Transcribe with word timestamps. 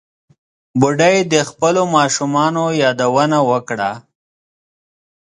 بوډۍ 0.79 1.17
د 1.33 1.35
خپلو 1.49 1.81
ماشومانو 1.95 2.63
یادونه 2.83 3.37
وکړه. 3.49 3.91